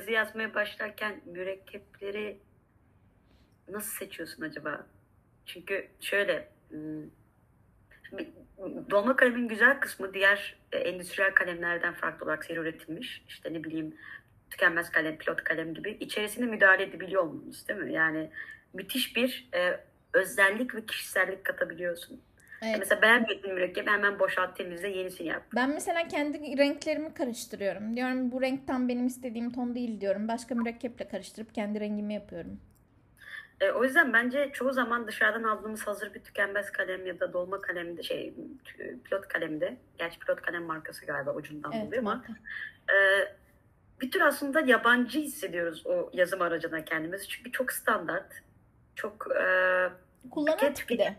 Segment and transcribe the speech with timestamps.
[0.00, 2.38] yazı yazmaya başlarken mürekkepleri
[3.68, 4.86] nasıl seçiyorsun acaba?
[5.46, 7.10] Çünkü şöyle hmm,
[8.90, 13.24] dolma kalemin güzel kısmı diğer e, endüstriyel kalemlerden farklı olarak seri üretilmiş.
[13.28, 13.94] İşte ne bileyim
[14.50, 17.92] tükenmez kalem, pilot kalem gibi içerisine müdahale edebiliyor olmamız değil mi?
[17.92, 18.30] Yani
[18.74, 19.80] müthiş bir e,
[20.12, 22.20] özellik ve kişisellik katabiliyorsun.
[22.62, 22.76] Evet.
[22.78, 25.42] Mesela beğenmediğin mürekkebi hemen boşalt temizle yenisini yap.
[25.54, 27.96] Ben mesela kendi renklerimi karıştırıyorum.
[27.96, 30.28] Diyorum bu renk tam benim istediğim ton değil diyorum.
[30.28, 32.60] Başka mürekkeple karıştırıp kendi rengimi yapıyorum.
[33.60, 37.60] E, o yüzden bence çoğu zaman dışarıdan aldığımız hazır bir tükenmez kalem ya da dolma
[37.60, 38.34] kalemde şey
[39.04, 42.24] pilot kalemde gerçi pilot kalem markası galiba ucundan Evet, buluyor ama
[42.90, 42.96] e,
[44.00, 47.28] bir tür aslında yabancı hissediyoruz o yazım aracına kendimizi.
[47.28, 48.42] Çünkü çok standart,
[48.94, 49.44] çok e,
[50.30, 51.16] Kullanat Tüket- bir de.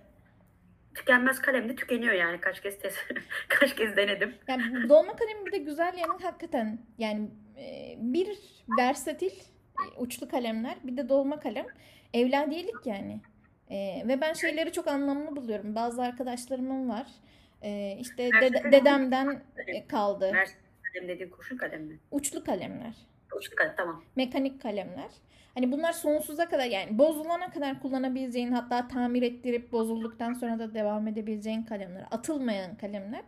[0.96, 2.98] Tükenmez kalem de tükeniyor yani kaç kez test,
[3.48, 4.36] kaç kez denedim.
[4.48, 8.40] Yani dolma kalemin bir de güzel yanı hakikaten yani e, bir
[8.80, 11.66] versatil e, uçlu kalemler bir de dolma kalem
[12.14, 13.22] evladiyelik yani.
[13.70, 15.76] E, ve ben şeyleri çok anlamlı buluyorum.
[15.76, 17.08] Bazı arkadaşlarımın var.
[17.62, 19.44] E, işte dede- dedemden
[19.90, 20.32] kaldı.
[20.34, 20.52] Vers
[20.94, 22.00] kalem dediğin kurşun kalem mi?
[22.12, 22.94] Uçlu kalemler.
[23.38, 24.04] Uçlu kalem tamam.
[24.16, 25.12] mekanik kalemler.
[25.54, 31.08] Hani bunlar sonsuza kadar yani bozulana kadar kullanabileceğin hatta tamir ettirip bozulduktan sonra da devam
[31.08, 32.06] edebileceğin kalemler.
[32.12, 33.24] Atılmayan kalemler.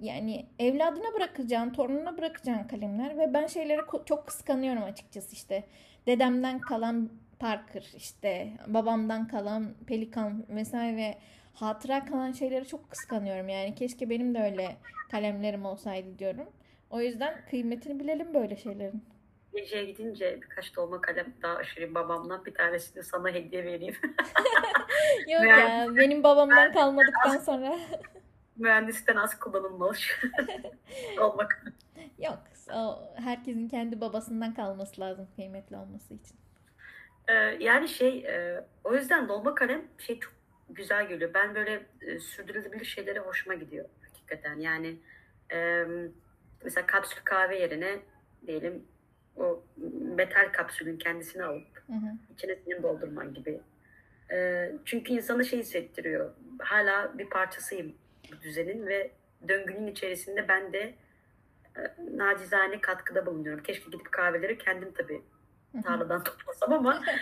[0.00, 5.64] Yani evladına bırakacağın, torununa bırakacağın kalemler ve ben şeyleri ko- çok kıskanıyorum açıkçası işte.
[6.06, 11.18] Dedemden kalan Parker, işte babamdan kalan Pelikan vesaire
[11.54, 13.48] hatıra kalan şeyleri çok kıskanıyorum.
[13.48, 14.76] Yani keşke benim de öyle
[15.10, 16.48] kalemlerim olsaydı diyorum.
[16.90, 19.02] O yüzden kıymetini bilelim böyle şeylerin.
[19.54, 23.96] Geceye gidince birkaç dolma kalem daha aşırı babamdan bir tanesini sana hediye vereyim.
[25.28, 27.78] Yok Ben- ya benim babamdan kalmadıktan sonra
[28.56, 30.20] Mühendisten az kullanılmış.
[31.16, 31.74] dolma kalem.
[32.18, 32.38] yok.
[32.74, 36.36] O herkesin kendi babasından kalması lazım kıymetli olması için.
[37.28, 40.32] Ee, yani şey e, o yüzden dolma kalem şey çok
[40.70, 41.34] güzel geliyor.
[41.34, 44.58] Ben böyle e, sürdürülebilir şeylere hoşuma gidiyor hakikaten.
[44.60, 44.96] Yani
[45.52, 45.84] e,
[46.64, 47.98] mesela kapsül kahve yerine
[48.46, 48.84] diyelim
[49.38, 49.64] o
[50.16, 52.32] metal kapsülün kendisini alıp Hı hı.
[52.34, 53.60] içine senin doldurman gibi.
[54.32, 56.34] E, çünkü insanı şey hissettiriyor.
[56.58, 57.94] Hala bir parçasıyım
[58.32, 59.10] bu düzenin ve
[59.48, 60.94] döngünün içerisinde ben de
[61.76, 61.80] e,
[62.16, 63.62] nacizane katkıda bulunuyorum.
[63.62, 65.22] Keşke gidip kahveleri kendim tabii
[65.84, 67.02] tarladan toplasam ama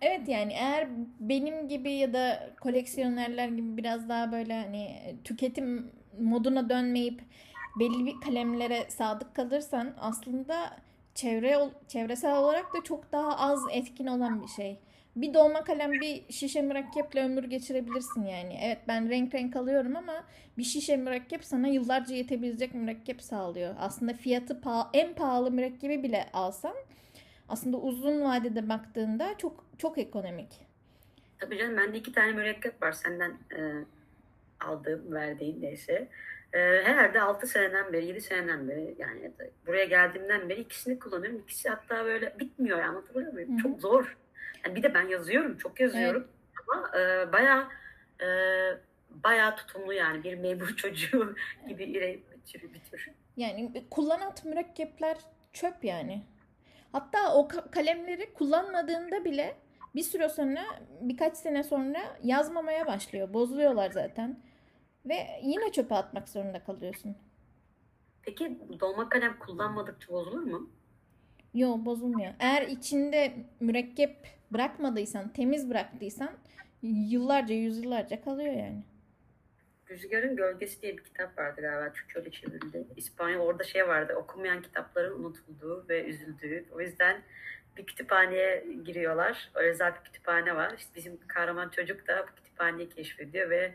[0.00, 0.88] Evet yani eğer
[1.20, 7.20] benim gibi ya da koleksiyonerler gibi biraz daha böyle hani tüketim moduna dönmeyip
[7.78, 10.76] belli kalemlere sadık kalırsan aslında
[11.14, 11.58] çevre
[11.88, 14.78] çevresel olarak da çok daha az etkin olan bir şey.
[15.16, 18.58] Bir dolma kalem bir şişe mürekkeple ömür geçirebilirsin yani.
[18.62, 20.24] Evet ben renk renk alıyorum ama
[20.58, 23.74] bir şişe mürekkep sana yıllarca yetebilecek mürekkep sağlıyor.
[23.78, 26.74] Aslında fiyatı paha- en pahalı mürekkebi bile alsan
[27.48, 30.48] aslında uzun vadede baktığında çok çok ekonomik.
[31.38, 33.84] tabii canım bende iki tane mürekkep var senden e,
[34.64, 36.08] aldığım, verdiğin neyse.
[36.54, 39.32] E, herhalde 6 seneden beri, 7 seneden beri yani
[39.66, 41.38] buraya geldiğimden beri ikisini kullanıyorum.
[41.38, 43.50] İkisi hatta böyle bitmiyor anlatabiliyor muyum?
[43.50, 43.58] Hı hı.
[43.62, 44.16] Çok zor.
[44.64, 46.28] Yani bir de ben yazıyorum, çok yazıyorum.
[46.68, 47.68] Ama e, bayağı
[48.20, 48.28] e,
[49.10, 51.34] bayağı tutumlu yani bir memur çocuğu
[51.68, 52.22] gibi bir,
[52.74, 53.10] bir, tür.
[53.36, 55.16] Yani kullanat mürekkepler
[55.52, 56.22] çöp yani.
[56.92, 59.56] Hatta o ka- kalemleri kullanmadığında bile
[59.94, 60.60] bir süre sonra
[61.00, 63.34] birkaç sene sonra yazmamaya başlıyor.
[63.34, 64.38] Bozuluyorlar zaten.
[65.06, 67.16] Ve yine çöpe atmak zorunda kalıyorsun.
[68.22, 70.70] Peki dolma kalem kullanmadıkça bozulur mu?
[71.54, 72.32] Yo bozulmuyor.
[72.38, 74.16] Eğer içinde mürekkep
[74.50, 76.30] bırakmadıysan, temiz bıraktıysan
[76.82, 78.82] yıllarca, yüzyıllarca kalıyor yani.
[79.90, 81.92] Rüzgarın Gölgesi diye bir kitap vardı galiba.
[81.92, 82.86] Türkçe öyle çevrildi.
[82.96, 84.14] İspanyol orada şey vardı.
[84.14, 86.64] Okumayan kitapların unutulduğu ve üzüldüğü.
[86.72, 87.22] O yüzden
[87.76, 89.50] bir kütüphaneye giriyorlar.
[89.54, 90.74] Özel bir kütüphane var.
[90.78, 93.74] İşte bizim kahraman çocuk da bu kütüphaneyi keşfediyor ve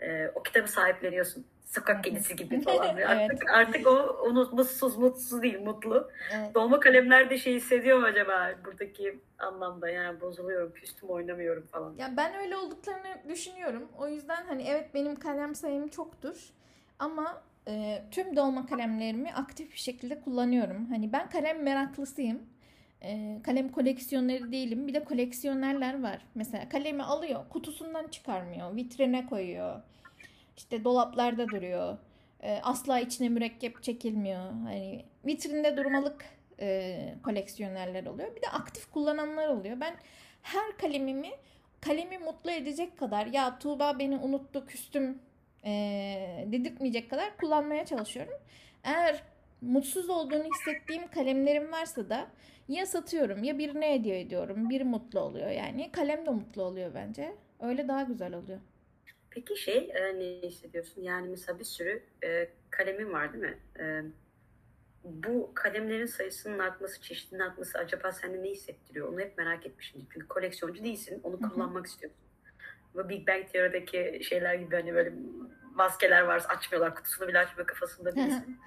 [0.00, 1.46] e, o kitabı sahipleniyorsun.
[1.66, 2.96] Sokak kedisi gibi falan.
[2.96, 3.06] Evet.
[3.08, 6.10] Artık, artık o onu mutsuz mutsuz değil mutlu.
[6.34, 6.54] Evet.
[6.54, 11.94] Dolma kalemler de şey hissediyor mu acaba buradaki anlamda yani bozuluyorum, küstüm oynamıyorum falan.
[11.98, 13.88] Ya ben öyle olduklarını düşünüyorum.
[13.98, 16.50] O yüzden hani evet benim kalem sayım çoktur.
[16.98, 20.86] Ama e, tüm dolma kalemlerimi aktif bir şekilde kullanıyorum.
[20.86, 22.42] Hani ben kalem meraklısıyım.
[23.02, 24.88] E, kalem koleksiyoneri değilim.
[24.88, 26.18] Bir de koleksiyonerler var.
[26.34, 29.82] Mesela kalemi alıyor, kutusundan çıkarmıyor, vitrine koyuyor.
[30.56, 31.98] İşte dolaplarda duruyor.
[32.42, 34.40] E, asla içine mürekkep çekilmiyor.
[34.40, 36.24] Hani vitrinde durmalık
[36.60, 38.36] e, koleksiyonerler oluyor.
[38.36, 39.80] Bir de aktif kullananlar oluyor.
[39.80, 39.94] Ben
[40.42, 41.30] her kalemimi
[41.80, 45.18] kalemi mutlu edecek kadar ya Tuğba beni unuttu küstüm
[45.64, 45.70] e,
[46.46, 48.34] dedirtmeyecek kadar kullanmaya çalışıyorum.
[48.84, 49.22] Eğer
[49.60, 52.26] mutsuz olduğunu hissettiğim kalemlerim varsa da
[52.70, 54.70] ya satıyorum ya birine hediye ediyorum.
[54.70, 55.92] Biri mutlu oluyor yani.
[55.92, 57.34] Kalem de mutlu oluyor bence.
[57.60, 58.58] Öyle daha güzel oluyor.
[59.30, 61.02] Peki şey e, ne hissediyorsun?
[61.02, 63.58] Yani mesela bir sürü e, kalemin var değil mi?
[63.80, 64.02] E,
[65.04, 69.12] bu kalemlerin sayısının artması, çeşidinin artması acaba sende ne hissettiriyor?
[69.12, 70.06] Onu hep merak etmişim.
[70.12, 71.20] Çünkü koleksiyoncu değilsin.
[71.22, 71.50] Onu Hı hı.
[71.50, 72.20] kullanmak istiyorsun.
[72.96, 75.12] Ve Big Bang Theory'deki şeyler gibi hani böyle
[75.74, 78.58] maskeler var açmıyorlar kutusunu bile açmıyor kafasında değilsin.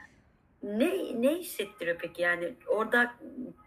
[0.64, 3.14] Ne, ne hissettiriyor peki yani orada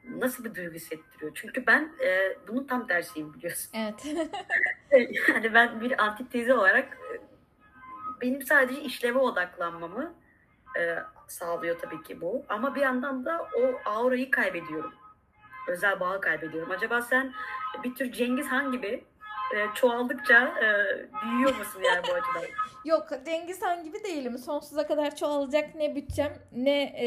[0.04, 1.32] nasıl bir duygu hissettiriyor?
[1.34, 3.70] Çünkü ben e, bunun tam tersiyim biliyorsun.
[3.74, 4.06] Evet.
[5.28, 7.20] Yani ben bir antitezi olarak e,
[8.20, 10.14] benim sadece işleve odaklanmamı
[10.78, 10.96] e,
[11.28, 12.44] sağlıyor tabii ki bu.
[12.48, 14.94] Ama bir yandan da o aurayı kaybediyorum.
[15.68, 16.70] Özel bağı kaybediyorum.
[16.70, 17.34] Acaba sen
[17.84, 19.04] bir tür Cengiz Han gibi
[19.54, 20.68] e, çoğaldıkça e,
[21.24, 22.54] büyüyor musun yani bu açıdan?
[22.84, 24.38] Yok Cengiz Han gibi değilim.
[24.38, 27.06] Sonsuza kadar çoğalacak ne bütçem ne e,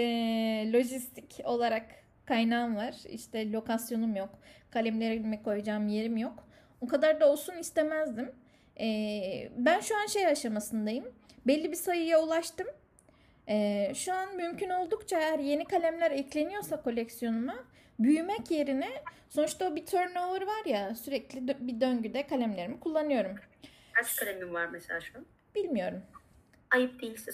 [0.73, 1.85] lojistik olarak
[2.25, 2.95] kaynağım var.
[3.09, 4.29] İşte lokasyonum yok.
[4.71, 6.43] Kalemlerimi koyacağım yerim yok.
[6.81, 8.31] O kadar da olsun istemezdim.
[8.79, 8.85] E,
[9.57, 11.05] ben şu an şey aşamasındayım.
[11.47, 12.67] Belli bir sayıya ulaştım.
[13.49, 17.55] E, şu an mümkün oldukça eğer yeni kalemler ekleniyorsa koleksiyonuma
[17.99, 18.89] büyümek yerine
[19.29, 23.35] sonuçta o bir turnover var ya sürekli dö- bir döngüde kalemlerimi kullanıyorum.
[23.93, 25.25] Kaç kalemin var mesela şu an?
[25.55, 26.01] Bilmiyorum.
[26.71, 27.31] Ayıp sorulmaz.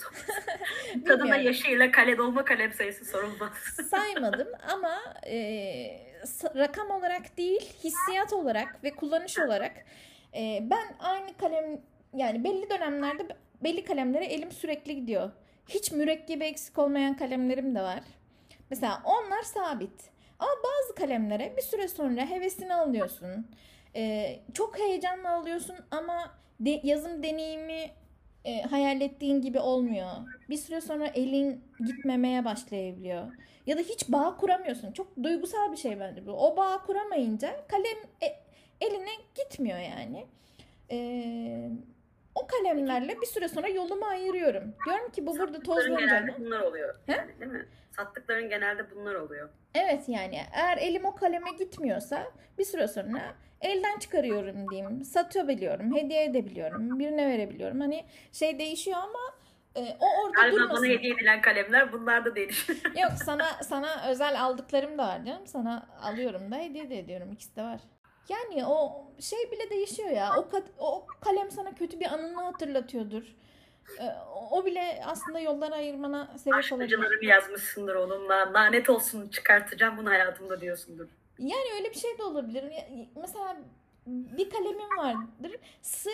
[1.05, 1.45] Tadına Bilmiyorum.
[1.45, 3.51] yaşıyla kale dolma kalem sayısı sorulmaz.
[3.89, 5.35] saymadım ama e,
[6.55, 9.73] rakam olarak değil hissiyat olarak ve kullanış olarak
[10.35, 11.81] e, ben aynı kalem
[12.13, 15.31] yani belli dönemlerde be- belli kalemlere elim sürekli gidiyor.
[15.69, 17.99] Hiç mürekkebi eksik olmayan kalemlerim de var.
[18.69, 20.09] Mesela onlar sabit.
[20.39, 23.47] Ama bazı kalemlere bir süre sonra hevesini alıyorsun.
[23.95, 27.91] E, çok heyecanla alıyorsun ama de- yazım deneyimi
[28.45, 30.11] e, hayal ettiğin gibi olmuyor.
[30.49, 33.27] Bir süre sonra elin gitmemeye başlayabiliyor.
[33.67, 34.91] Ya da hiç bağ kuramıyorsun.
[34.91, 36.31] Çok duygusal bir şey bence bu.
[36.31, 38.39] O bağ kuramayınca kalem e-
[38.85, 40.25] eline gitmiyor yani.
[40.91, 41.69] Ee,
[42.35, 44.75] o kalemlerle bir süre sonra yolumu ayırıyorum.
[44.85, 45.99] Diyorum ki bu burada tozlanacak.
[45.99, 46.95] genelde bunlar oluyor.
[47.05, 47.11] He?
[47.11, 47.65] Yani, değil mi?
[47.91, 49.49] Sattıkların genelde bunlar oluyor.
[49.75, 52.23] Evet yani eğer elim o kaleme gitmiyorsa
[52.57, 55.03] bir süre sonra elden çıkarıyorum diyeyim.
[55.03, 57.79] Satabiliyorum, hediye edebiliyorum, birine verebiliyorum.
[57.79, 59.19] Hani şey değişiyor ama
[59.75, 60.83] e, o orada Galiba durmasın.
[60.83, 62.67] bana hediye edilen kalemler bunlar da değil.
[63.03, 65.47] Yok sana sana özel aldıklarım da var canım.
[65.47, 67.31] Sana alıyorum da hediye de ediyorum.
[67.31, 67.79] İkisi de var.
[68.29, 70.31] Yani o şey bile değişiyor ya.
[70.37, 73.23] O, kat- o kalem sana kötü bir anını hatırlatıyordur.
[73.99, 74.03] Ee,
[74.51, 76.85] o bile aslında yoldan ayırmana sebep olabilir.
[76.97, 78.53] acılarımı yazmışsındır onunla.
[78.53, 81.07] Lanet olsun çıkartacağım bunu hayatımda diyorsundur.
[81.39, 82.65] Yani öyle bir şey de olabilir.
[83.15, 83.57] Mesela
[84.07, 85.55] bir kalemim vardır.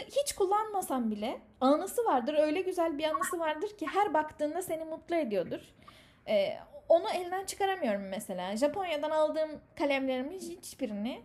[0.07, 2.35] Hiç kullanmasam bile anısı vardır.
[2.39, 5.59] Öyle güzel bir anısı vardır ki her baktığında seni mutlu ediyordur.
[6.27, 6.57] Ee,
[6.89, 8.55] onu elden çıkaramıyorum mesela.
[8.55, 11.21] Japonya'dan aldığım kalemlerimin hiçbirini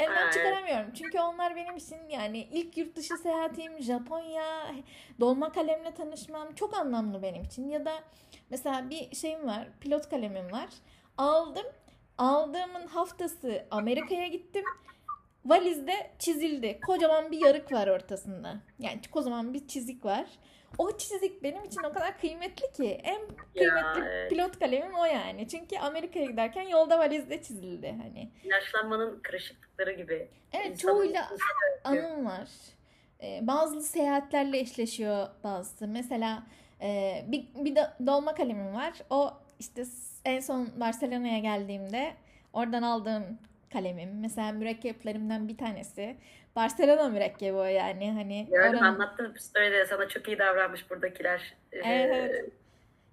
[0.00, 0.32] elden Ha, evet.
[0.32, 0.92] çıkaramıyorum.
[0.94, 4.74] Çünkü onlar benim için yani ilk yurt dışı seyahatim, Japonya,
[5.20, 7.68] dolma kalemle tanışmam çok anlamlı benim için.
[7.68, 7.92] Ya da
[8.50, 10.68] mesela bir şeyim var, pilot kalemim var.
[11.18, 11.66] Aldım.
[12.18, 14.64] Aldığımın haftası Amerika'ya gittim.
[15.44, 16.80] Valizde çizildi.
[16.86, 18.56] Kocaman bir yarık var ortasında.
[18.78, 20.26] Yani kocaman bir çizik var.
[20.78, 23.00] O çizik benim için o kadar kıymetli ki.
[23.02, 23.20] En
[23.54, 24.30] kıymetli evet.
[24.30, 25.48] pilot kalemim o yani.
[25.48, 28.30] Çünkü Amerika'ya giderken yolda valizde çizildi hani.
[28.44, 30.28] Yaşlanmanın kırışıklıkları gibi.
[30.52, 31.28] Evet İnsanın- çoğuyla
[31.84, 32.48] anım var.
[33.22, 35.88] Ee, bazı seyahatlerle eşleşiyor bazısı.
[35.88, 36.42] Mesela
[36.82, 38.92] e, bir, bir de dolma kalemim var.
[39.10, 39.84] O işte
[40.24, 42.14] en son Barcelona'ya geldiğimde
[42.52, 43.38] oradan aldığım
[43.72, 44.20] kalemim.
[44.20, 46.16] Mesela mürekkeplerimden bir tanesi.
[46.56, 48.12] Barcelona mürekkebi o yani.
[48.12, 51.54] Hani Gördüm oranın- anlattın story'de sana çok iyi davranmış buradakiler.
[51.72, 52.52] Ee, Evet, evet.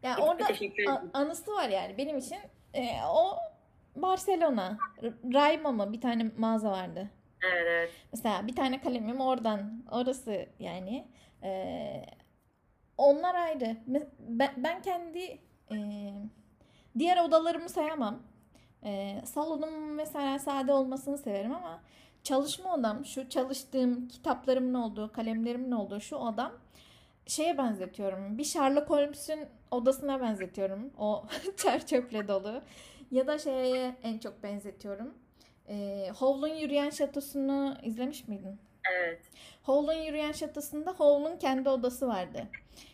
[0.04, 0.16] Yani
[0.60, 2.38] gidip orada anısı var yani benim için.
[2.74, 3.38] E, o
[3.96, 4.78] Barcelona.
[5.34, 7.08] Raima mı bir tane mağaza vardı.
[7.44, 7.90] Evet evet.
[8.14, 9.84] Mesela bir tane kalemim oradan.
[9.92, 11.08] Orası yani.
[11.44, 12.06] Ee,
[12.98, 13.78] onlar ayrı.
[14.18, 15.20] Ben, ben kendi
[15.72, 15.78] e,
[17.00, 18.24] diğer odalarımı sayamam.
[18.84, 21.82] E, salonum mesela sade olmasını severim ama
[22.24, 26.52] çalışma odam, şu çalıştığım kitaplarımın olduğu, kalemlerimin olduğu şu odam
[27.28, 28.38] şeye benzetiyorum.
[28.38, 29.40] Bir Sherlock Holmes'un
[29.72, 30.92] odasına benzetiyorum.
[30.98, 31.26] O
[31.58, 32.62] çer çöple dolu.
[33.12, 35.14] Ya da şeye en çok benzetiyorum.
[35.70, 38.60] Ee, Howl'un Yürüyen Şatosu'nu izlemiş miydin?
[38.94, 39.22] Evet.
[39.64, 42.44] Howl'un Yürüyen Şatosu'nda Howl'un kendi odası vardı.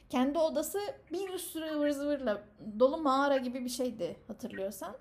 [0.10, 0.80] Kendi odası
[1.12, 2.42] bir sürü ıvır zıvırla
[2.80, 4.96] dolu mağara gibi bir şeydi hatırlıyorsan.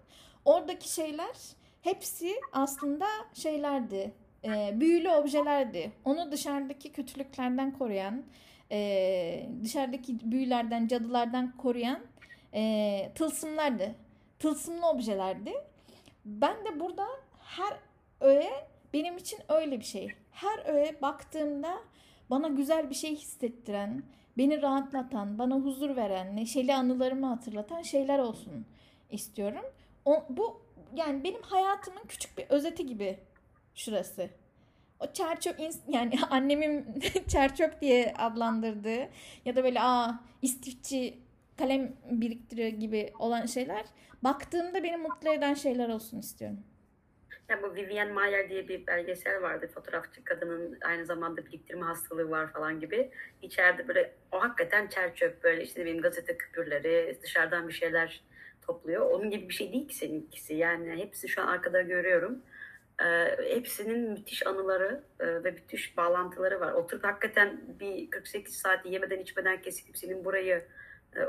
[0.45, 1.37] Oradaki şeyler
[1.83, 4.13] hepsi aslında şeylerdi.
[4.45, 5.93] e, büyülü objelerdi.
[6.05, 8.23] Onu dışarıdaki kötülüklerden koruyan,
[8.71, 11.99] e, dışarıdaki büyülerden, cadılardan koruyan
[12.55, 13.95] e, tılsımlardı.
[14.39, 15.53] Tılsımlı objelerdi.
[16.25, 17.07] Ben de burada
[17.39, 17.77] her
[18.21, 18.51] öğe
[18.93, 20.09] benim için öyle bir şey.
[20.31, 21.79] Her öğe baktığımda
[22.31, 24.03] bana güzel bir şey hissettiren,
[24.39, 28.67] beni rahatlatan, bana huzur veren, neşeli anılarımı hatırlatan şeyler olsun
[29.11, 29.65] istiyorum.
[30.05, 30.63] O, bu
[30.95, 33.19] yani benim hayatımın küçük bir özeti gibi
[33.75, 34.31] şurası.
[35.01, 35.57] O çerçöp
[35.89, 39.09] yani annemin çerçöp diye adlandırdığı
[39.45, 41.19] ya da böyle aa istifçi
[41.59, 43.85] kalem biriktiriyor gibi olan şeyler
[44.23, 46.59] baktığımda beni mutlu eden şeyler olsun istiyorum.
[47.49, 49.71] Ya bu Vivienne Mayer diye bir belgesel vardı.
[49.75, 53.11] Fotoğrafçı kadının aynı zamanda biriktirme hastalığı var falan gibi.
[53.43, 58.23] İçeride böyle o hakikaten çerçöp böyle işte benim gazete küpürleri dışarıdan bir şeyler
[58.67, 59.11] topluyor.
[59.11, 60.55] Onun gibi bir şey değil ki seninkisi.
[60.55, 62.43] Yani hepsi şu an arkada görüyorum.
[63.05, 66.73] Ee, hepsinin müthiş anıları e, ve müthiş bağlantıları var.
[66.73, 70.65] Oturup hakikaten bir 48 saat yemeden içmeden kesip senin burayı e,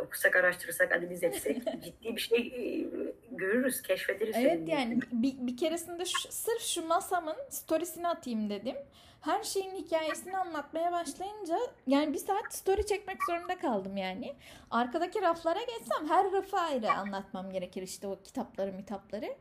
[0.03, 2.85] okusak, araştırırsak, analiz etsek ciddi bir şey e,
[3.31, 4.35] görürüz, keşfederiz.
[4.35, 8.75] Evet yani bir, bir keresinde şu, sırf şu masamın storiesini atayım dedim.
[9.21, 14.33] Her şeyin hikayesini anlatmaya başlayınca yani bir saat story çekmek zorunda kaldım yani.
[14.71, 19.35] Arkadaki raflara geçsem her rafı ayrı anlatmam gerekir işte o kitapları mitapları.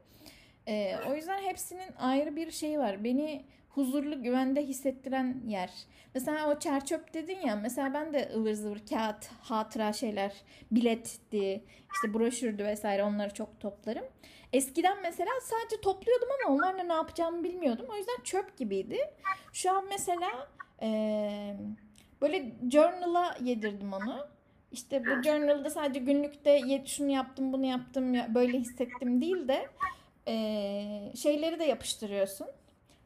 [0.68, 3.04] Ee, o yüzden hepsinin ayrı bir şeyi var.
[3.04, 3.44] Beni
[3.74, 5.70] huzurlu, güvende hissettiren yer.
[6.14, 7.56] Mesela o çerçöp dedin ya.
[7.56, 10.32] Mesela ben de ıvır zıvır kağıt, hatıra şeyler,
[10.70, 11.64] biletti,
[11.94, 14.04] işte broşürdü vesaire onları çok toplarım.
[14.52, 17.86] Eskiden mesela sadece topluyordum ama onlarla ne yapacağımı bilmiyordum.
[17.92, 18.98] O yüzden çöp gibiydi.
[19.52, 20.48] Şu an mesela
[20.82, 21.56] ee,
[22.20, 24.26] böyle journal'a yedirdim onu.
[24.72, 29.68] İşte bu journal'da sadece günlükte şunu yaptım, bunu yaptım, böyle hissettim değil de
[30.28, 32.46] e, şeyleri de yapıştırıyorsun.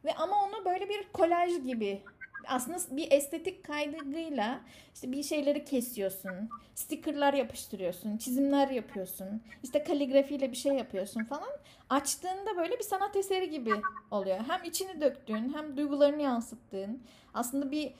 [0.07, 2.01] Ve ama onu böyle bir kolaj gibi
[2.47, 4.59] aslında bir estetik kaygıyla
[4.93, 6.49] işte bir şeyleri kesiyorsun.
[6.75, 8.17] Stickerlar yapıştırıyorsun.
[8.17, 9.41] Çizimler yapıyorsun.
[9.63, 11.49] işte kaligrafiyle bir şey yapıyorsun falan.
[11.89, 13.73] Açtığında böyle bir sanat eseri gibi
[14.11, 14.39] oluyor.
[14.47, 17.03] Hem içini döktüğün hem duygularını yansıttığın.
[17.33, 17.93] Aslında bir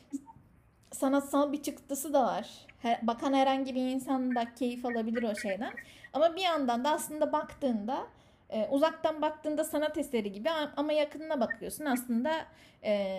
[0.91, 2.49] sanatsal bir çıktısı da var.
[3.01, 5.73] Bakan herhangi bir insan da keyif alabilir o şeyden.
[6.13, 8.07] Ama bir yandan da aslında baktığında
[8.49, 12.45] e, uzaktan baktığında sanat eseri gibi ama yakınına bakıyorsun aslında
[12.83, 13.17] e,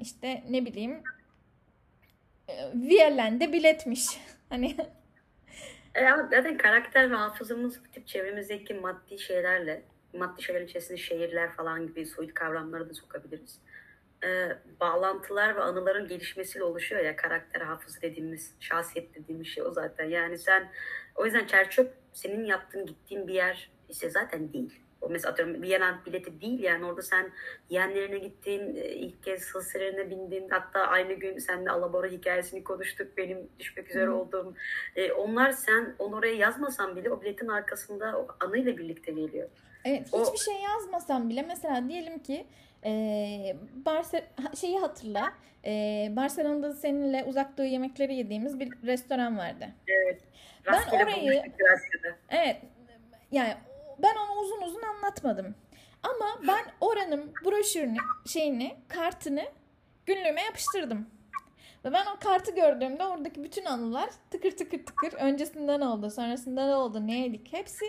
[0.00, 1.02] işte ne bileyim
[2.48, 4.06] e, Viyerlen'de biletmiş.
[4.48, 4.76] hani
[5.94, 6.00] e,
[6.30, 12.06] zaten karakter ve hafızamız bu tip çevremizdeki maddi şeylerle maddi şeylerin içerisinde şehirler falan gibi
[12.06, 13.58] soyut kavramları da sokabiliriz.
[14.24, 14.48] E,
[14.80, 20.04] bağlantılar ve anıların gelişmesiyle oluşuyor ya karakter hafızı dediğimiz, şahsiyet dediğimiz şey o zaten.
[20.04, 20.72] Yani sen
[21.14, 24.80] o yüzden çerçöp senin yaptığın gittiğin bir yer işte zaten değil.
[25.00, 27.30] O mesela atıyorum Viyana bileti değil yani orada sen
[27.70, 30.48] yeğenlerine gittin, e, ilk kez sasirene bindin.
[30.48, 33.16] Hatta aynı gün seninle Alabora hikayesini konuştuk.
[33.16, 34.54] Benim düşmek üzere olduğum.
[34.96, 39.48] E, onlar sen onu oraya yazmasan bile o biletin arkasında o anıyla birlikte geliyor.
[39.84, 40.36] Evet hiçbir o...
[40.36, 42.46] şey yazmasam bile mesela diyelim ki
[42.84, 42.90] e,
[43.86, 44.26] Barse
[44.60, 45.32] şeyi hatırla.
[45.64, 45.72] E,
[46.16, 49.68] Barcelona'da seninle uzak doğu yemekleri yediğimiz bir restoran vardı.
[49.88, 50.20] Evet.
[50.66, 51.42] ben orayı
[52.30, 52.56] Evet.
[53.30, 53.54] Yani
[54.02, 55.54] ben onu uzun uzun anlatmadım.
[56.02, 59.44] Ama ben oranın broşürünü, şeyini, kartını
[60.06, 61.06] günlüğüme yapıştırdım.
[61.84, 66.74] Ve ben o kartı gördüğümde oradaki bütün anılar tıkır tıkır tıkır öncesinden oldu, sonrasında ne
[66.74, 67.84] oldu, ne yedik hepsi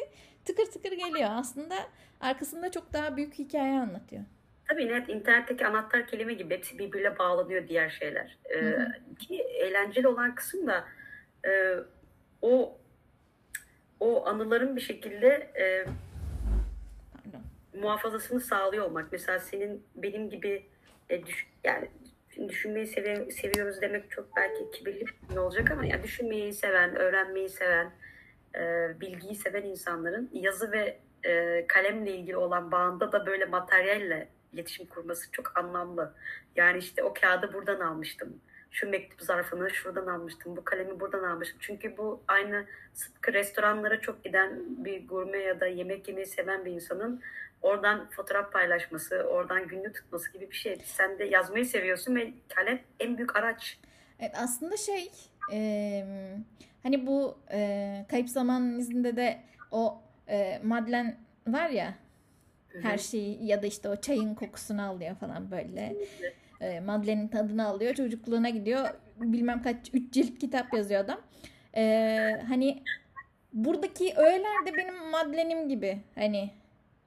[0.45, 1.29] tıkır tıkır geliyor.
[1.31, 1.75] Aslında
[2.21, 4.23] arkasında çok daha büyük hikaye anlatıyor.
[4.69, 8.37] Tabii net internetteki anahtar kelime gibi hepsi birbirine bağlanıyor diğer şeyler.
[8.55, 8.77] Ee,
[9.19, 10.85] ki eğlenceli olan kısım da
[11.47, 11.75] e,
[12.41, 12.77] o
[14.01, 15.27] o anıların bir şekilde
[15.59, 15.85] e,
[17.79, 19.11] muhafazasını sağlıyor olmak.
[19.11, 20.65] Mesela senin benim gibi
[21.09, 21.89] e, düş, yani
[22.49, 27.91] düşünmeyi sevi seviyoruz demek çok belki kibirli ne olacak ama yani düşünmeyi seven, öğrenmeyi seven,
[28.55, 28.59] e,
[29.01, 35.31] bilgiyi seven insanların yazı ve e, kalemle ilgili olan bağında da böyle materyalle iletişim kurması
[35.31, 36.13] çok anlamlı.
[36.55, 41.57] Yani işte o kağıdı buradan almıştım şu mektup zarfını şuradan almıştım, bu kalemi buradan almıştım.
[41.61, 46.71] Çünkü bu aynı sıkı restoranlara çok giden bir gurme ya da yemek yemeyi seven bir
[46.71, 47.21] insanın
[47.61, 50.81] oradan fotoğraf paylaşması, oradan günlük tutması gibi bir şey.
[50.85, 53.79] Sen de yazmayı seviyorsun ve kalem en büyük araç.
[54.19, 55.11] Evet aslında şey
[55.53, 56.05] e,
[56.83, 61.93] hani bu e, kayıp zamanın izinde de o e, Madlen var ya
[62.81, 65.95] her şeyi ya da işte o çayın kokusunu alıyor falan böyle.
[65.95, 67.93] Evet e, Madeleine'in tadını alıyor.
[67.93, 68.89] Çocukluğuna gidiyor.
[69.17, 71.21] Bilmem kaç üç cilt kitap yazıyor adam.
[71.75, 71.83] E,
[72.47, 72.83] hani
[73.53, 76.01] buradaki öğeler de benim Madeleine'im gibi.
[76.15, 76.51] Hani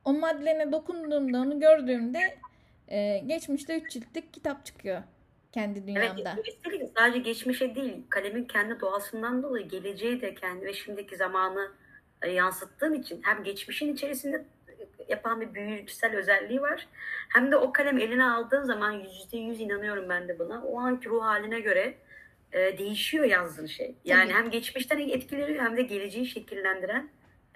[0.04, 2.18] o Madeleine'e dokunduğumda onu gördüğümde
[2.88, 5.02] e, geçmişte üç ciltlik kitap çıkıyor
[5.52, 6.36] kendi dünyamda.
[6.66, 11.72] Evet, sadece geçmişe değil, kalemin kendi doğasından dolayı geleceği de kendi ve şimdiki zamanı
[12.22, 14.44] e, yansıttığım için hem geçmişin içerisinde
[15.08, 16.86] yapan bir büyücüsel özelliği var.
[17.28, 20.62] Hem de o kalem eline aldığın zaman yüzde yüz inanıyorum ben de buna.
[20.64, 21.94] O anki ruh haline göre
[22.52, 23.94] e, değişiyor yazdığın şey.
[24.04, 24.42] Yani Tabii.
[24.42, 27.08] hem geçmişten etkileri hem de geleceği şekillendiren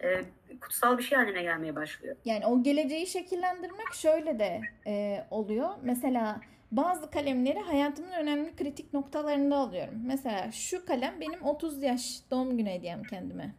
[0.03, 0.25] e,
[0.61, 2.17] kutsal bir şey haline gelmeye başlıyor.
[2.25, 5.69] Yani o geleceği şekillendirmek şöyle de e, oluyor.
[5.83, 6.41] Mesela
[6.73, 9.95] bazı kalemleri hayatımın önemli kritik noktalarında alıyorum.
[10.07, 13.55] Mesela şu kalem benim 30 yaş doğum günü hediyem kendime.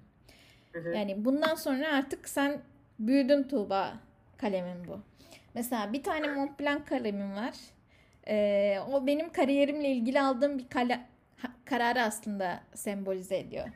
[0.72, 0.90] Hı hı.
[0.90, 2.62] Yani bundan sonra artık sen
[3.00, 3.94] büyüdün Tuğba
[4.38, 5.00] kalemin bu.
[5.54, 7.54] Mesela bir tane Montblanc kalemim var.
[8.28, 11.06] Ee, o benim kariyerimle ilgili aldığım bir kale,
[11.66, 13.68] kararı aslında sembolize ediyor.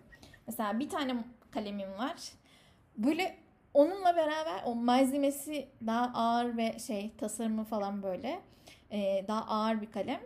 [0.47, 1.15] Mesela bir tane
[1.51, 2.15] kalemim var.
[2.97, 3.35] Böyle
[3.73, 8.39] onunla beraber o malzemesi daha ağır ve şey tasarımı falan böyle
[8.91, 10.21] ee, daha ağır bir kalem.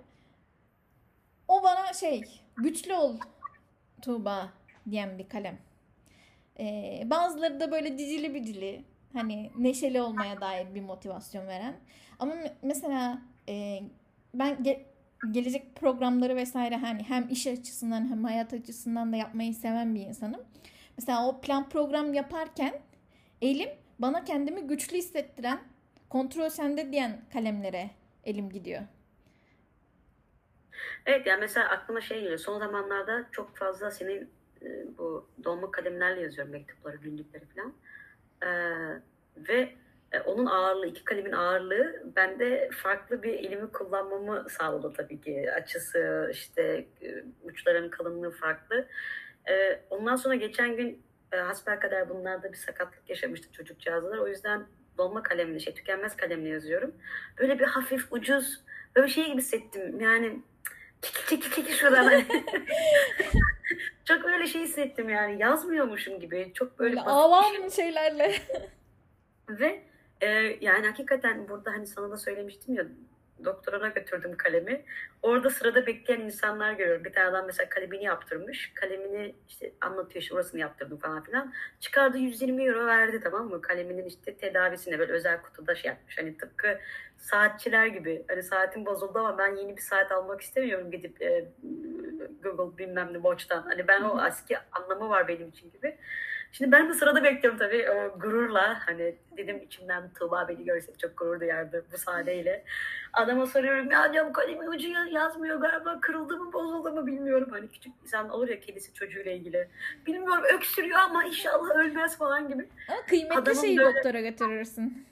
[1.47, 2.21] O bana şey
[2.57, 3.17] güçlü ol
[4.01, 4.49] Tuğba
[4.89, 5.57] diyen bir kalem.
[6.59, 8.83] Ee, bazıları da böyle dizili bir dili
[9.13, 11.75] hani neşeli olmaya dair bir motivasyon veren.
[12.19, 13.79] Ama me- mesela e,
[14.33, 14.81] ben ge-
[15.31, 20.41] gelecek programları vesaire hani hem iş açısından hem hayat açısından da yapmayı seven bir insanım.
[20.97, 22.73] Mesela o plan program yaparken
[23.41, 25.59] elim bana kendimi güçlü hissettiren,
[26.09, 27.89] kontrol sende diyen kalemlere
[28.23, 28.81] elim gidiyor.
[31.05, 32.37] Evet yani mesela aklıma şey geliyor.
[32.39, 34.29] Son zamanlarda çok fazla senin
[34.61, 37.73] e, bu dolma kalemlerle yazıyorum mektupları, günlükleri falan.
[38.41, 38.49] E,
[39.37, 39.73] ve
[40.11, 45.51] e, onun ağırlığı, iki kalemin ağırlığı bende farklı bir elimi kullanmamı sağladı tabii ki.
[45.51, 48.87] Açısı, işte e, uçların kalınlığı farklı.
[49.49, 54.17] E, ondan sonra geçen gün e, hasbelkader bunlarda bir sakatlık yaşamıştı çocukcağızlar.
[54.17, 56.95] O yüzden dolma kalemle, şey tükenmez kalemle yazıyorum.
[57.39, 58.61] Böyle bir hafif, ucuz,
[58.95, 59.99] böyle şey gibi hissettim.
[59.99, 60.41] Yani
[61.01, 62.13] çekil çekil çekil şuradan.
[64.05, 66.51] Çok öyle şey hissettim yani yazmıyormuşum gibi.
[66.53, 67.13] Çok böyle Böyle şey.
[67.13, 68.35] avam şeylerle.
[69.49, 69.83] Ve
[70.21, 70.27] e,
[70.61, 72.85] yani hakikaten burada hani sana da söylemiştim ya
[73.45, 74.85] doktorana götürdüm kalemi.
[75.21, 77.03] Orada sırada bekleyen insanlar görüyorum.
[77.03, 78.71] Bir tane adam mesela kalemini yaptırmış.
[78.75, 81.53] Kalemini işte anlatıyor işte orasını yaptırdım falan filan.
[81.79, 83.61] Çıkardı 120 euro verdi tamam mı?
[83.61, 86.17] Kaleminin işte tedavisine böyle özel kutuda şey yapmış.
[86.17, 86.79] Hani tıpkı
[87.17, 88.25] saatçiler gibi.
[88.27, 91.45] Hani saatim bozuldu ama ben yeni bir saat almak istemiyorum gidip e,
[92.43, 93.61] Google bilmem ne Watch'tan.
[93.61, 95.97] Hani ben o eski anlamı var benim için gibi.
[96.57, 98.79] Şimdi ben de sırada bekliyorum tabii o gururla.
[98.85, 102.63] Hani dedim içimden Tuğba beni görse çok gurur duyardı bu sahneyle.
[103.13, 107.47] Adama soruyorum ya diyorum kalemin ucu ya- yazmıyor galiba kırıldı mı bozuldu mu bilmiyorum.
[107.51, 109.67] Hani küçük insan olur ya kedisi çocuğuyla ilgili.
[110.05, 112.69] Bilmiyorum öksürüyor ama inşallah ölmez falan gibi.
[112.89, 115.05] Ama kıymetli Adamın şeyi böyle- doktora götürürsün.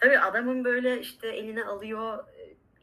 [0.00, 2.24] Tabii adamın böyle işte eline alıyor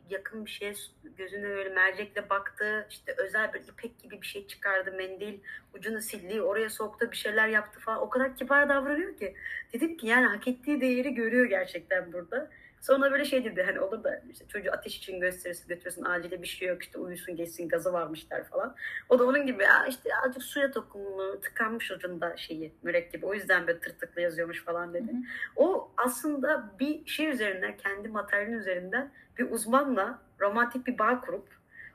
[0.09, 0.73] yakın bir şeye
[1.17, 5.39] gözüne böyle mercekle baktı işte özel bir ipek gibi bir şey çıkardı mendil
[5.73, 8.01] ucunu sildi oraya soktu bir şeyler yaptı falan.
[8.01, 9.35] O kadar kibar davranıyor ki.
[9.73, 12.51] Dedim ki yani hak ettiği değeri görüyor gerçekten burada
[12.83, 16.47] sonra böyle şey dedi hani olur da işte çocuğu ateş için gösterirsin götürürsün acile bir
[16.47, 18.75] şey yok işte uyusun geçsin gazı varmışlar falan
[19.09, 23.67] o da onun gibi ya işte azıcık suya dokunulu tıkanmış ucunda şeyi mürekkebi o yüzden
[23.67, 25.11] böyle tırtıklı yazıyormuş falan dedi.
[25.11, 25.21] Hı hı.
[25.55, 31.47] O aslında bir şey üzerinden, kendi materyalin üzerinden bir uzmanla romantik bir bağ kurup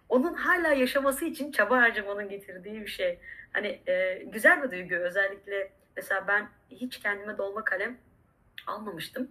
[0.08, 3.18] onun hala yaşaması için çaba harcamanın getirdiği bir şey.
[3.52, 4.94] Hani e, güzel bir duygu.
[4.94, 7.98] Özellikle mesela ben hiç kendime dolma kalem
[8.66, 9.28] almamıştım.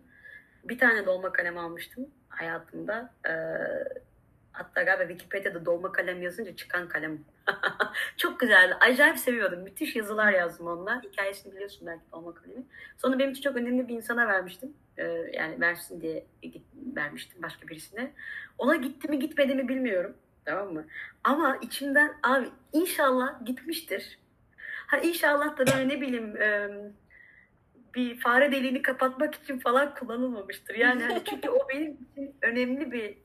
[0.69, 3.13] Bir tane dolma kalem almıştım hayatımda.
[3.27, 3.33] E,
[4.51, 7.19] hatta galiba Wikipedia'da dolma kalem yazınca çıkan kalem.
[8.17, 8.73] Çok güzeldi.
[8.79, 9.59] Acayip seviyordum.
[9.59, 11.01] Müthiş yazılar yazdım onunla.
[11.01, 12.63] Hikayesini biliyorsun belki dolma kalemi.
[12.97, 14.73] Sonra benim için çok önemli bir insana vermiştim.
[14.97, 15.03] Ee,
[15.33, 16.25] yani versin diye
[16.75, 18.13] vermiştim başka birisine.
[18.57, 20.17] Ona gitti mi gitmedi mi bilmiyorum.
[20.45, 20.85] Tamam mı?
[21.23, 24.19] Ama içimden abi inşallah gitmiştir.
[24.87, 26.37] Ha inşallah da böyle ne bileyim
[27.97, 30.75] bir fare deliğini kapatmak için falan kullanılmamıştır.
[30.75, 33.17] Yani hani çünkü o benim için önemli bir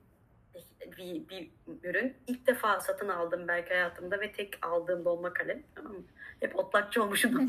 [0.99, 1.51] bir, bir
[1.83, 2.17] ürün.
[2.27, 5.63] İlk defa satın aldım belki hayatımda ve tek aldığım dolma kalem.
[6.41, 7.49] Hep otlakçı olmuşum.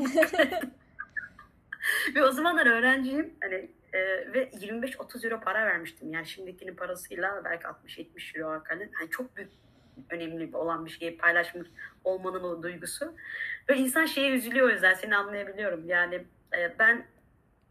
[2.14, 3.34] ve o zamanlar öğrenciyim.
[3.40, 4.00] Hani e,
[4.32, 6.12] ve 25-30 euro para vermiştim.
[6.12, 8.88] Yani şimdikinin parasıyla belki 60-70 euro kalem.
[8.92, 9.50] Hani çok büyük
[10.10, 11.68] önemli olan bir şeyi paylaşmış
[12.04, 13.14] olmanın o duygusu.
[13.68, 15.88] Ve insan şeye üzülüyor o yüzden seni anlayabiliyorum.
[15.88, 16.24] Yani
[16.56, 17.06] e, ben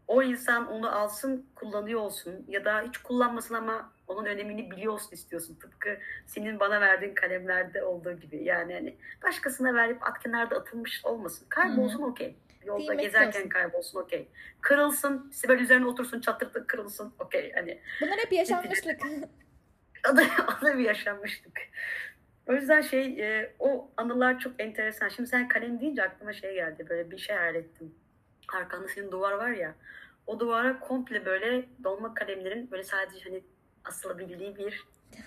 [0.08, 5.12] o insan onu alsın kullanıyor olsun ya da hiç kullanmasın ama onun önemini biliyor olsun
[5.12, 5.54] istiyorsun.
[5.54, 8.44] Tıpkı senin bana verdiğin kalemlerde olduğu gibi.
[8.44, 11.46] Yani hani başkasına verip at kenarda atılmış olmasın.
[11.48, 12.36] Kaybolsun okey.
[12.64, 13.48] Yolda Kıymetli gezerken olsun.
[13.48, 14.28] kaybolsun okey.
[14.60, 17.52] Kırılsın, Sibel üzerine otursun çatırtı kırılsın okey.
[17.52, 19.00] Hani Bunlar hep yaşanmışlık.
[20.12, 20.22] o da,
[20.62, 21.60] o da bir yaşanmışlık.
[22.48, 25.08] O yüzden şey e, o anılar çok enteresan.
[25.08, 26.86] Şimdi sen kalem deyince aklıma şey geldi.
[26.88, 27.94] Böyle bir şey hayal ettim.
[28.54, 29.74] Arkanda senin duvar var ya
[30.26, 33.42] o duvara komple böyle dolma kalemlerin böyle sadece hani
[33.84, 34.84] asılabildiği bir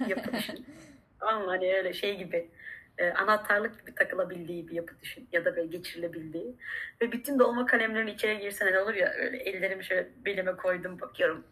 [0.07, 0.65] yapı düşün.
[1.21, 1.47] mı?
[1.47, 2.49] Hani öyle şey gibi
[2.97, 5.27] e, anahtarlık gibi takılabildiği bir yapı düşün.
[5.31, 6.55] Ya da böyle geçirilebildiği.
[7.01, 11.43] Ve bütün dolma kalemlerin içeri girsen ne olur ya öyle ellerimi şöyle belime koydum bakıyorum.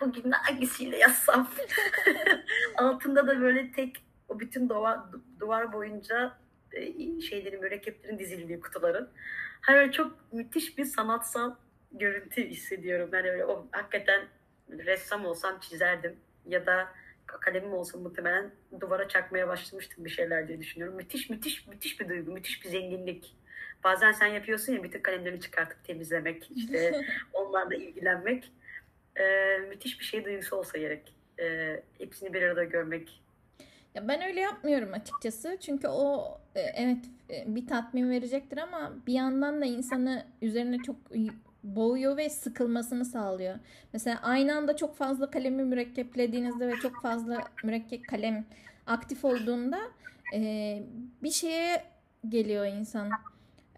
[0.00, 1.50] Bugün hangisiyle yazsam?
[2.76, 3.96] Altında da böyle tek
[4.28, 4.98] o bütün duvar,
[5.40, 6.38] duvar boyunca
[6.72, 9.08] e, şeylerin mürekkeplerin dizildiği kutuların.
[9.62, 11.54] Hani çok müthiş bir sanatsal
[11.92, 13.10] görüntü hissediyorum.
[13.12, 14.24] Yani öyle o hakikaten
[14.70, 16.88] ressam olsam çizerdim ya da
[17.26, 20.96] kalemim olsa muhtemelen duvara çakmaya başlamıştım bir şeyler diye düşünüyorum.
[20.96, 23.36] Müthiş müthiş müthiş bir duygu, müthiş bir zenginlik.
[23.84, 26.92] Bazen sen yapıyorsun ya bütün kalemlerini çıkartıp temizlemek, işte
[27.32, 28.52] onlarla ilgilenmek.
[29.16, 31.14] Ee, müthiş bir şey duygusu olsa gerek.
[31.40, 33.21] Ee, hepsini bir arada görmek.
[33.94, 35.56] Ya ben öyle yapmıyorum açıkçası.
[35.60, 36.98] Çünkü o e, evet
[37.30, 40.96] e, bir tatmin verecektir ama bir yandan da insanı üzerine çok
[41.64, 43.58] boğuyor ve sıkılmasını sağlıyor.
[43.92, 48.44] Mesela aynı anda çok fazla kalemi mürekkeplediğinizde ve çok fazla mürekkep kalem
[48.86, 49.78] aktif olduğunda
[50.34, 50.82] e,
[51.22, 51.84] bir şeye
[52.28, 53.10] geliyor insan.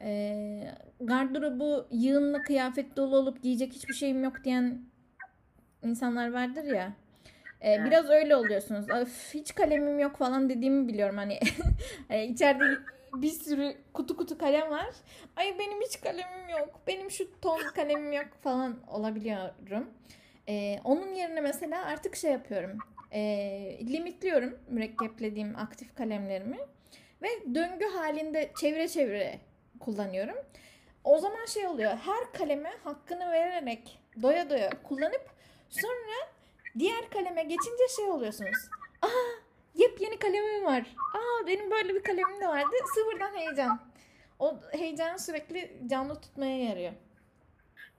[0.01, 4.83] E, gardırobu yığınla kıyafet dolu olup giyecek hiçbir şeyim yok diyen
[5.83, 6.93] insanlar vardır ya.
[7.65, 8.89] E, biraz öyle oluyorsunuz.
[8.89, 11.17] Öf, hiç kalemim yok falan dediğimi biliyorum.
[11.17, 11.39] Hani
[12.11, 12.65] e, içeride
[13.15, 14.95] bir sürü kutu kutu kalem var.
[15.37, 16.81] Ay benim hiç kalemim yok.
[16.87, 19.91] Benim şu ton kalemim yok falan olabiliyorum.
[20.49, 22.79] Ee, onun yerine mesela artık şey yapıyorum.
[23.13, 23.21] E,
[23.81, 26.59] limitliyorum mürekkeplediğim aktif kalemlerimi.
[27.23, 29.39] Ve döngü halinde çevre çevre
[29.81, 30.37] kullanıyorum.
[31.05, 31.91] O zaman şey oluyor.
[31.91, 35.31] Her kaleme hakkını vererek doya doya kullanıp
[35.71, 36.34] sonra
[36.79, 38.69] diğer kaleme geçince şey oluyorsunuz.
[39.03, 39.09] Aa
[39.75, 40.97] yepyeni kalemim var.
[41.15, 42.77] Aa benim böyle bir kalemim de vardı.
[42.95, 43.81] Sıfırdan heyecan.
[44.39, 46.93] O heyecanı sürekli canlı tutmaya yarıyor.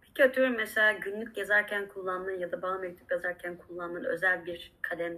[0.01, 5.17] Peki atıyorum mesela günlük yazarken kullandığın ya da bana mektup yazarken kullandığın özel bir kalem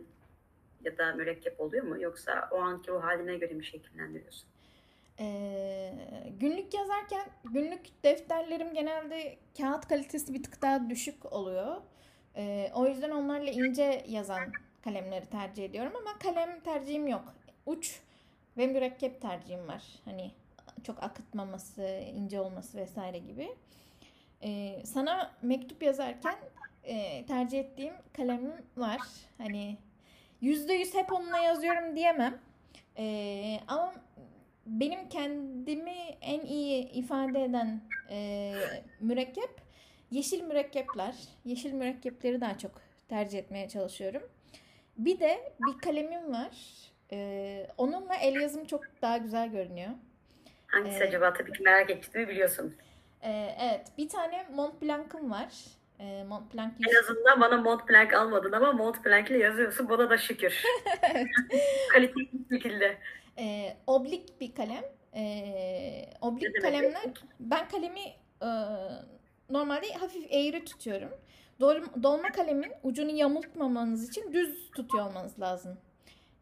[0.83, 2.01] ya da mürekkep oluyor mu?
[2.01, 4.49] Yoksa o anki o haline göre mi şekillendiriyorsun?
[5.19, 5.93] Ee,
[6.39, 11.81] günlük yazarken günlük defterlerim genelde kağıt kalitesi bir tık daha düşük oluyor.
[12.37, 14.51] Ee, o yüzden onlarla ince yazan
[14.83, 17.33] kalemleri tercih ediyorum ama kalem tercihim yok.
[17.65, 17.99] Uç
[18.57, 19.83] ve mürekkep tercihim var.
[20.05, 20.31] Hani
[20.83, 23.49] çok akıtmaması, ince olması vesaire gibi.
[24.43, 26.35] Ee, sana mektup yazarken
[26.83, 29.01] e, tercih ettiğim kalemim var.
[29.37, 29.77] Hani
[30.41, 32.39] yüzde yüz hep onunla yazıyorum diyemem.
[32.97, 33.93] Ee, ama
[34.65, 38.53] benim kendimi en iyi ifade eden e,
[38.99, 39.66] mürekkep
[40.11, 41.15] yeşil mürekkepler.
[41.45, 42.71] Yeşil mürekkepleri daha çok
[43.09, 44.21] tercih etmeye çalışıyorum.
[44.97, 46.51] Bir de bir kalemim var.
[47.11, 49.89] Ee, onunla el yazım çok daha güzel görünüyor.
[50.67, 51.33] Hangisi ee, acaba?
[51.33, 52.75] Tabii ki merak ettiğimi biliyorsun.
[53.21, 53.87] E, evet.
[53.97, 55.53] Bir tane Mont Blanc'ım var.
[55.99, 59.89] E, Mont Blanc En azından bana Mont Blanc almadın ama Mont Blanc ile yazıyorsun.
[59.89, 60.63] Buna da şükür.
[61.01, 61.27] evet.
[61.93, 62.97] Kaliteli bir şekilde.
[63.39, 64.83] E, oblik bir kalem.
[65.15, 65.23] E,
[66.21, 67.03] oblik kalemler.
[67.39, 68.01] Ben kalemi
[68.41, 68.49] e,
[69.49, 71.11] normalde hafif eğri tutuyorum.
[72.03, 75.77] Dolma kalemin ucunu yamultmamanız için düz tutuyor olmanız lazım.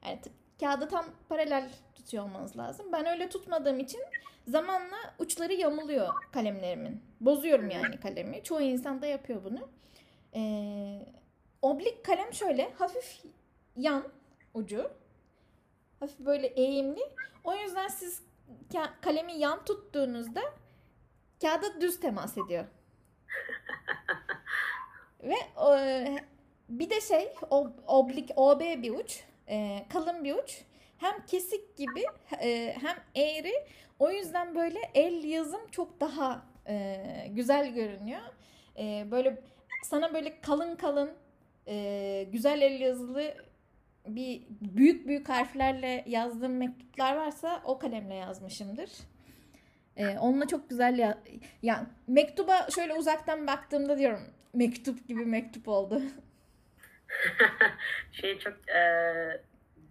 [0.05, 0.19] Yani
[0.59, 2.85] kağıda tam paralel tutuyor olmanız lazım.
[2.91, 4.01] Ben öyle tutmadığım için
[4.47, 7.01] zamanla uçları yamuluyor kalemlerimin.
[7.21, 8.43] Bozuyorum yani kalemi.
[8.43, 9.69] Çoğu insan da yapıyor bunu.
[10.35, 11.05] Ee,
[11.61, 13.23] oblik kalem şöyle hafif
[13.75, 14.03] yan
[14.53, 14.91] ucu.
[15.99, 17.01] Hafif böyle eğimli.
[17.43, 18.23] O yüzden siz
[19.01, 20.41] kalemi yan tuttuğunuzda
[21.41, 22.65] kağıda düz temas ediyor.
[25.23, 25.35] Ve
[25.77, 26.15] e,
[26.69, 27.33] bir de şey
[27.87, 30.61] oblik OB bir uç, e, kalın bir uç.
[30.97, 32.05] Hem kesik gibi
[32.41, 33.53] e, hem eğri.
[33.99, 36.97] O yüzden böyle el yazım çok daha e,
[37.29, 38.21] güzel görünüyor.
[38.77, 39.41] E, böyle
[39.83, 41.11] sana böyle kalın kalın
[41.67, 43.35] e, güzel el yazılı
[44.07, 48.89] bir büyük büyük harflerle yazdığım mektuplar varsa o kalemle yazmışımdır.
[49.97, 51.17] Ee, onunla çok güzel ya
[51.61, 54.21] yani mektuba şöyle uzaktan baktığımda diyorum
[54.53, 56.01] mektup gibi mektup oldu.
[58.11, 58.81] şey çok e,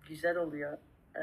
[0.09, 0.79] güzel oluyor.
[1.17, 1.23] E,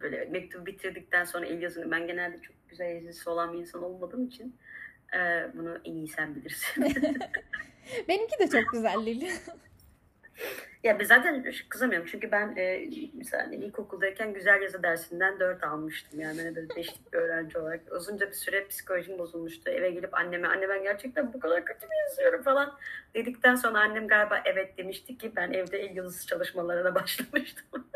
[0.00, 4.26] böyle mektubu bitirdikten sonra el yazını ben genelde çok güzel yazısı olan bir insan olmadığım
[4.26, 4.56] için
[5.14, 5.18] e,
[5.54, 6.84] bunu en iyi sen bilirsin.
[8.08, 9.32] Benimki de çok güzel Lili.
[10.84, 16.20] Ya ben zaten kızamıyorum çünkü ben e, mesela hani ilkokuldayken güzel yazı dersinden dört almıştım.
[16.20, 17.80] Yani ben de beşlik bir öğrenci olarak.
[17.92, 19.70] Uzunca bir süre psikolojim bozulmuştu.
[19.70, 22.78] Eve gelip anneme anne ben gerçekten bu kadar kötü mü yazıyorum falan
[23.14, 27.86] dedikten sonra annem galiba evet demişti ki ben evde el yazısı çalışmalarına başlamıştım.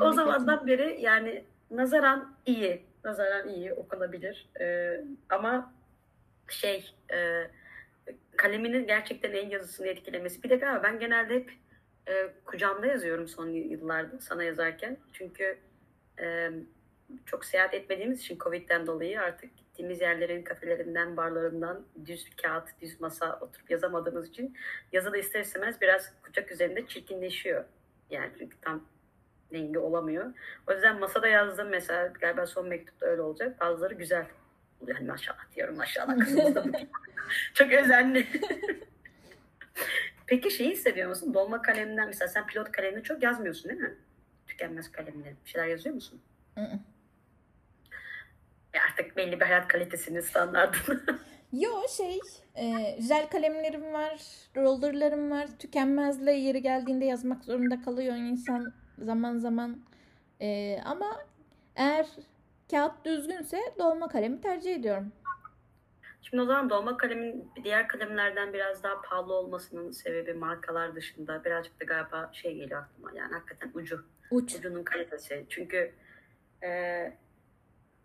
[0.00, 2.82] o zamandan beri yani nazaran iyi.
[3.04, 4.48] Nazaran iyi okunabilir.
[4.60, 5.00] Ee,
[5.30, 5.72] ama
[6.48, 7.46] şey e,
[8.36, 10.42] kaleminin gerçekten en yazısını etkilemesi.
[10.42, 11.61] Bir de galiba ben genelde hep
[12.08, 14.96] e, kucağımda yazıyorum son yıllarda sana yazarken.
[15.12, 15.58] Çünkü
[16.20, 16.50] e,
[17.26, 23.38] çok seyahat etmediğimiz için Covid'den dolayı artık gittiğimiz yerlerin kafelerinden, barlarından düz kağıt, düz masa
[23.40, 24.56] oturup yazamadığımız için
[24.92, 27.64] yazı da ister istemez biraz kucak üzerinde çirkinleşiyor.
[28.10, 28.84] Yani çünkü tam
[29.52, 30.32] rengi olamıyor.
[30.66, 33.60] O yüzden masada yazdığım mesela galiba son mektupta öyle olacak.
[33.60, 34.26] Bazıları güzel.
[34.86, 36.72] Yani maşallah diyorum maşallah kızımız da bu.
[37.54, 38.26] Çok özenli.
[40.26, 41.34] Peki şeyi seviyor musun?
[41.34, 43.94] Dolma kalemden mesela sen pilot kalemle çok yazmıyorsun değil mi?
[44.46, 45.36] Tükenmez kalemle.
[45.44, 46.20] Bir şeyler yazıyor musun?
[46.54, 46.60] Hı.
[48.74, 51.00] Ya artık belli bir hayat kalitesinin standartını.
[51.52, 52.18] Yo şey
[52.54, 54.20] e, jel kalemlerim var,
[54.56, 55.48] rollerlarım var.
[55.58, 59.80] Tükenmezle yeri geldiğinde yazmak zorunda kalıyor insan zaman zaman.
[60.40, 61.18] E, ama
[61.76, 62.06] eğer
[62.70, 65.12] kağıt düzgünse dolma kalemi tercih ediyorum.
[66.22, 71.80] Şimdi o zaman dolma kalemin diğer kalemlerden biraz daha pahalı olmasının sebebi markalar dışında birazcık
[71.80, 73.18] da galiba şey geliyor aklıma.
[73.18, 74.04] Yani hakikaten ucu.
[74.30, 74.54] Uç.
[74.54, 75.46] Ucunun kalitesi.
[75.48, 75.92] Çünkü
[76.64, 77.12] e,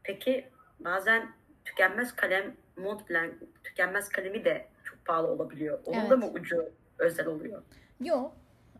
[0.04, 0.50] peki
[0.80, 1.32] bazen
[1.66, 5.80] tükenmez kalem Montblanc tükenmez kalemi de çok pahalı olabiliyor.
[5.86, 6.24] Onun da Evet.
[6.24, 7.62] mı ucu özel oluyor?
[8.04, 8.32] Yo.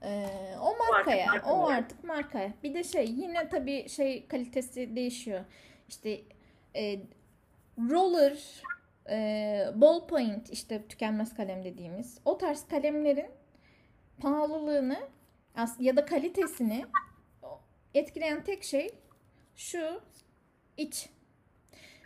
[0.04, 0.28] e,
[0.62, 2.54] o artık markaya, marka o artık markaya.
[2.64, 5.42] Bir de şey yine tabii şey kalitesi değişiyor.
[5.90, 6.22] İşte
[6.76, 7.00] e,
[7.90, 8.62] roller,
[9.10, 13.32] e, ballpoint işte tükenmez kalem dediğimiz o tarz kalemlerin
[14.22, 15.00] pahalılığını
[15.80, 16.86] ya da kalitesini
[17.94, 18.92] etkileyen tek şey
[19.56, 20.02] şu
[20.78, 21.10] iç.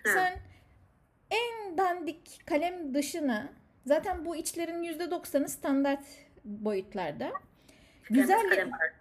[0.05, 0.39] Sen
[1.31, 3.49] en dandik kalem dışına
[3.85, 6.05] zaten bu içlerin %90'ı standart
[6.45, 7.31] boyutlarda.
[8.09, 8.91] Güzel var.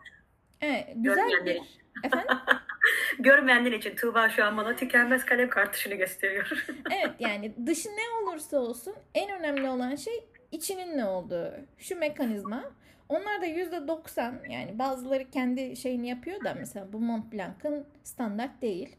[0.60, 2.36] Evet, güzel bir efendim
[3.18, 6.66] Görmeyenler için Tuğba şu an bana tükenmez kalem kartuşunu gösteriyor.
[6.90, 11.52] evet yani dışı ne olursa olsun en önemli olan şey içinin ne olduğu.
[11.78, 12.64] Şu mekanizma.
[13.08, 18.96] Onlar da %90 yani bazıları kendi şeyini yapıyor da mesela bu Mont Blanc'ın standart değil.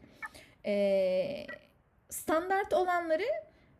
[0.66, 1.46] Ee,
[2.08, 3.24] standart olanları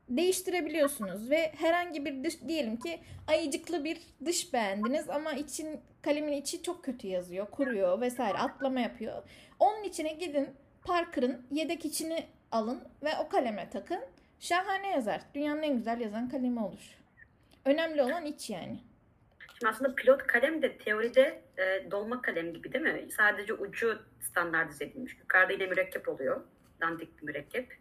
[0.08, 6.62] değiştirebiliyorsunuz ve herhangi bir dış diyelim ki ayıcıklı bir dış beğendiniz ama için kalemin içi
[6.62, 9.22] çok kötü yazıyor, kuruyor vesaire atlama yapıyor.
[9.62, 10.48] Onun içine gidin
[10.84, 14.00] Parker'ın yedek içini alın ve o kaleme takın.
[14.40, 15.20] Şahane yazar.
[15.34, 16.98] Dünyanın en güzel yazan kalemi olur.
[17.64, 18.78] Önemli olan iç yani.
[19.58, 23.08] Şimdi aslında pilot kalem de teoride e, dolma kalem gibi değil mi?
[23.16, 25.16] Sadece ucu standartize edilmiş.
[25.20, 26.40] Yukarıda yine mürekkep oluyor.
[26.80, 27.78] Dandik bir mürekkep.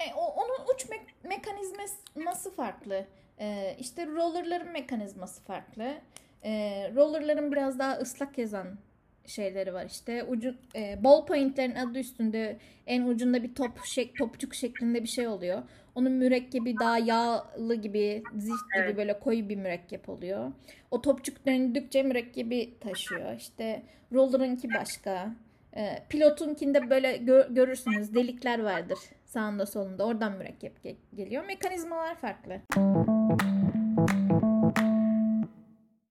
[0.00, 3.06] E, o, onun uç me- mekanizması farklı.
[3.38, 5.94] E, işte rollerların mekanizması farklı.
[6.44, 6.50] E,
[6.94, 8.78] rollerların biraz daha ıslak yazan
[9.26, 10.24] şeyleri var işte.
[10.24, 12.56] Ucu e, ballpoint'lerin adı üstünde
[12.86, 15.62] en ucunda bir top şek topçuk şeklinde bir şey oluyor.
[15.94, 18.96] Onun mürekkebi daha yağlı gibi, zift gibi Evet.
[18.96, 20.52] böyle koyu bir mürekkep oluyor.
[20.90, 23.36] O topçuk döndükçe mürekkebi taşıyor.
[23.36, 23.82] İşte
[24.12, 25.30] roller'ınki başka.
[25.76, 30.06] E, pilotunkinde böyle gö- görürsünüz delikler vardır sağında solunda.
[30.06, 31.44] Oradan mürekkep ge- geliyor.
[31.44, 32.60] Mekanizmalar farklı.